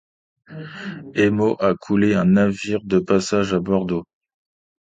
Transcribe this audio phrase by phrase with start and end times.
[1.13, 4.03] Emo a coulé un navire de passage à Bordeaux.